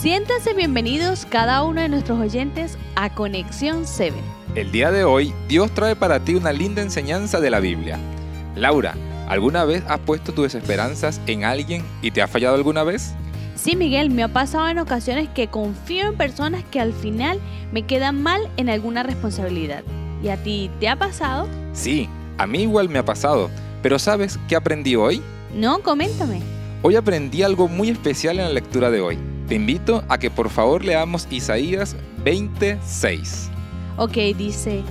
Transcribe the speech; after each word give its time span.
Siéntanse 0.00 0.54
bienvenidos 0.54 1.26
cada 1.26 1.62
uno 1.62 1.82
de 1.82 1.90
nuestros 1.90 2.18
oyentes 2.18 2.78
a 2.96 3.14
Conexión 3.14 3.86
7. 3.86 4.16
El 4.54 4.72
día 4.72 4.90
de 4.90 5.04
hoy, 5.04 5.34
Dios 5.46 5.70
trae 5.72 5.94
para 5.94 6.20
ti 6.20 6.34
una 6.34 6.54
linda 6.54 6.80
enseñanza 6.80 7.38
de 7.38 7.50
la 7.50 7.60
Biblia. 7.60 7.98
Laura, 8.56 8.94
¿alguna 9.28 9.66
vez 9.66 9.84
has 9.88 9.98
puesto 10.00 10.32
tus 10.32 10.54
esperanzas 10.54 11.20
en 11.26 11.44
alguien 11.44 11.84
y 12.00 12.12
te 12.12 12.22
ha 12.22 12.28
fallado 12.28 12.54
alguna 12.54 12.82
vez? 12.82 13.12
Sí, 13.56 13.76
Miguel, 13.76 14.08
me 14.08 14.22
ha 14.22 14.28
pasado 14.28 14.68
en 14.68 14.78
ocasiones 14.78 15.28
que 15.28 15.48
confío 15.48 16.08
en 16.08 16.16
personas 16.16 16.64
que 16.64 16.80
al 16.80 16.94
final 16.94 17.38
me 17.70 17.82
quedan 17.82 18.22
mal 18.22 18.40
en 18.56 18.70
alguna 18.70 19.02
responsabilidad. 19.02 19.84
¿Y 20.22 20.28
a 20.28 20.42
ti 20.42 20.70
te 20.80 20.88
ha 20.88 20.96
pasado? 20.96 21.46
Sí, 21.74 22.08
a 22.38 22.46
mí 22.46 22.62
igual 22.62 22.88
me 22.88 23.00
ha 23.00 23.04
pasado. 23.04 23.50
Pero 23.82 23.98
¿sabes 23.98 24.38
qué 24.48 24.56
aprendí 24.56 24.96
hoy? 24.96 25.20
No, 25.54 25.80
coméntame. 25.82 26.40
Hoy 26.80 26.96
aprendí 26.96 27.42
algo 27.42 27.68
muy 27.68 27.90
especial 27.90 28.38
en 28.38 28.46
la 28.46 28.52
lectura 28.54 28.90
de 28.90 29.02
hoy. 29.02 29.18
Te 29.50 29.56
invito 29.56 30.04
a 30.08 30.16
que 30.16 30.30
por 30.30 30.48
favor 30.48 30.84
leamos 30.84 31.26
Isaías 31.28 31.96
26. 32.22 33.50
Ok, 33.96 34.12
dice, 34.38 34.84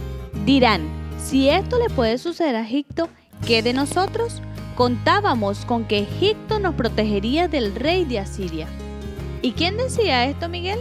dirán, 0.46 0.82
si 1.18 1.48
esto 1.48 1.80
le 1.80 1.90
puede 1.90 2.18
suceder 2.18 2.58
a 2.58 2.64
Egipto, 2.64 3.08
¿qué 3.48 3.64
de 3.64 3.72
nosotros? 3.72 4.42
Contábamos 4.76 5.64
con 5.64 5.86
que 5.86 6.00
Egipto 6.00 6.60
nos 6.60 6.76
protegería 6.76 7.48
del 7.48 7.74
rey 7.74 8.04
de 8.04 8.20
Asiria. 8.20 8.68
¿Y 9.42 9.54
quién 9.54 9.78
decía 9.78 10.26
esto, 10.26 10.50
Miguel? 10.50 10.80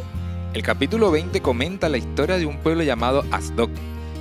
El 0.55 0.65
capítulo 0.65 1.13
20 1.13 1.41
comenta 1.41 1.89
la 1.89 1.99
historia 1.99 2.37
de 2.37 2.47
un 2.47 2.59
pueblo 2.59 2.83
llamado 2.83 3.23
Asdod, 3.31 3.71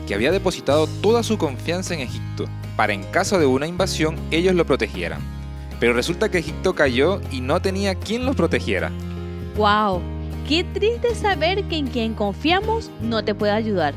que 0.08 0.14
había 0.14 0.32
depositado 0.32 0.86
toda 1.02 1.24
su 1.24 1.40
confianza 1.40 1.96
en 1.96 2.02
Egipto, 2.02 2.46
para 2.76 2.94
en 2.94 3.02
caso 3.06 3.40
de 3.40 3.48
una 3.48 3.66
invasión 3.66 4.18
ellos 4.30 4.54
lo 4.54 4.68
protegieran. 4.68 5.22
Pero 5.80 5.94
resulta 5.94 6.30
que 6.30 6.38
Egipto 6.38 6.76
cayó 6.76 7.22
y 7.32 7.42
no 7.42 7.60
tenía 7.60 7.96
quien 7.96 8.24
los 8.24 8.36
protegiera. 8.36 8.92
¡Wow! 9.58 10.02
Qué 10.48 10.64
triste 10.64 11.16
saber 11.16 11.64
que 11.64 11.78
en 11.78 11.88
quien 11.88 12.14
confiamos 12.14 12.92
no 13.02 13.26
te 13.26 13.34
puede 13.34 13.54
ayudar. 13.54 13.96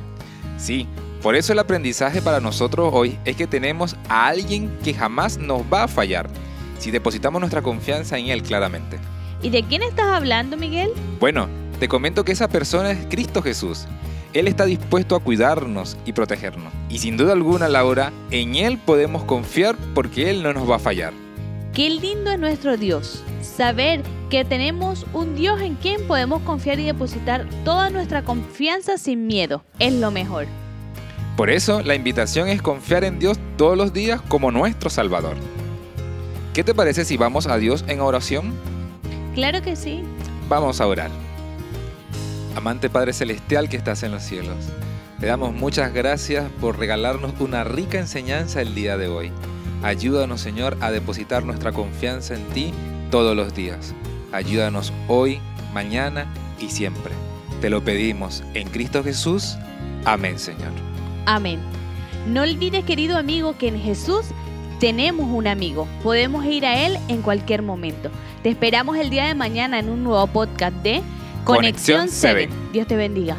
Sí, 0.56 0.89
por 1.22 1.36
eso 1.36 1.52
el 1.52 1.58
aprendizaje 1.58 2.22
para 2.22 2.41
nosotros 2.41 2.91
hoy 2.94 3.19
es 3.27 3.36
que 3.36 3.47
tenemos 3.47 3.94
a 4.08 4.28
alguien 4.28 4.75
que 4.83 4.94
jamás 4.94 5.36
nos 5.36 5.62
va 5.70 5.84
a 5.84 5.89
fallar, 5.89 6.30
si 6.78 6.91
depositamos 6.91 7.41
nuestra 7.41 7.61
confianza 7.61 8.17
en 8.17 8.28
Él 8.28 8.42
claramente. 8.42 8.98
¿Y 9.42 9.50
de 9.50 9.62
quién 9.62 9.83
estás 9.83 10.06
hablando, 10.06 10.56
Miguel? 10.56 10.92
Bueno, 11.20 11.47
te 11.78 11.89
comento 11.89 12.24
que 12.24 12.33
esa 12.33 12.48
persona 12.48 12.92
es 12.92 13.06
Cristo 13.11 13.42
Jesús. 13.42 13.86
Él 14.33 14.48
está 14.48 14.64
dispuesto 14.64 15.14
a 15.14 15.20
cuidarnos 15.20 15.98
y 16.06 16.12
protegernos. 16.14 16.72
Y 16.89 16.98
sin 16.98 17.19
duda 17.19 17.33
alguna, 17.33 17.69
Laura, 17.69 18.12
en 18.30 18.55
Él 18.55 18.78
podemos 18.78 19.24
confiar 19.24 19.77
porque 19.95 20.30
Él 20.30 20.42
no 20.42 20.55
nos 20.55 20.70
va 20.70 20.77
a 20.77 20.78
fallar. 20.78 21.12
Qué 21.74 21.91
lindo 21.91 22.30
es 22.30 22.39
nuestro 22.39 22.77
Dios. 22.77 23.22
Saber 23.42 24.02
que 24.31 24.45
tenemos 24.45 25.06
un 25.12 25.34
Dios 25.34 25.61
en 25.61 25.75
quien 25.75 26.06
podemos 26.06 26.41
confiar 26.42 26.78
y 26.78 26.84
depositar 26.84 27.47
toda 27.64 27.91
nuestra 27.91 28.23
confianza 28.23 28.97
sin 28.97 29.27
miedo 29.27 29.64
es 29.81 29.92
lo 29.92 30.12
mejor. 30.12 30.47
Por 31.36 31.50
eso, 31.50 31.83
la 31.83 31.97
invitación 31.97 32.48
es 32.48 32.62
confiar 32.62 33.03
en 33.03 33.19
Dios 33.19 33.39
todos 33.56 33.77
los 33.77 33.92
días 33.92 34.23
como 34.23 34.53
nuestro 34.53 34.89
Salvador. 34.89 35.36
¿Qué 36.55 36.62
te 36.62 36.75
parece 36.75 37.05
si 37.05 37.17
vamos 37.17 37.48
a 37.48 37.56
Dios 37.56 37.84
en 37.89 38.01
oración? 38.01 38.55
Claro 39.34 39.62
que 39.62 39.75
sí. 39.75 40.03
Vamos 40.48 40.81
a 40.81 40.86
orar. 40.86 41.11
Amante 42.55 42.89
Padre 42.89 43.12
Celestial 43.12 43.69
que 43.69 43.77
estás 43.77 44.03
en 44.05 44.12
los 44.12 44.23
cielos, 44.23 44.56
te 45.19 45.27
damos 45.27 45.53
muchas 45.53 45.92
gracias 45.92 46.51
por 46.61 46.78
regalarnos 46.78 47.33
una 47.41 47.64
rica 47.64 47.98
enseñanza 47.98 48.61
el 48.61 48.75
día 48.75 48.97
de 48.97 49.08
hoy. 49.08 49.33
Ayúdanos, 49.83 50.41
Señor, 50.41 50.77
a 50.81 50.91
depositar 50.91 51.45
nuestra 51.45 51.73
confianza 51.73 52.34
en 52.34 52.45
ti 52.48 52.73
todos 53.11 53.34
los 53.34 53.55
días. 53.55 53.95
Ayúdanos 54.33 54.92
hoy, 55.09 55.41
mañana 55.73 56.27
y 56.61 56.69
siempre. 56.69 57.12
Te 57.61 57.70
lo 57.70 57.83
pedimos 57.83 58.42
en 58.55 58.69
Cristo 58.69 59.03
Jesús. 59.03 59.56
Amén, 60.05 60.39
Señor. 60.39 60.73
Amén. 61.27 61.61
No 62.27 62.42
olvides, 62.42 62.85
querido 62.85 63.17
amigo, 63.17 63.57
que 63.58 63.68
en 63.68 63.80
Jesús 63.80 64.27
tenemos 64.79 65.29
un 65.29 65.46
amigo. 65.46 65.86
Podemos 66.02 66.45
ir 66.45 66.64
a 66.64 66.86
Él 66.86 66.98
en 67.08 67.23
cualquier 67.23 67.63
momento. 67.63 68.11
Te 68.42 68.48
esperamos 68.48 68.96
el 68.96 69.11
día 69.11 69.27
de 69.27 69.35
mañana 69.35 69.79
en 69.79 69.91
un 69.91 70.05
nuevo 70.05 70.27
podcast 70.27 70.77
de 70.77 71.02
Conexión 71.45 72.08
7. 72.08 72.48
Dios 72.73 72.86
te 72.86 72.97
bendiga. 72.97 73.36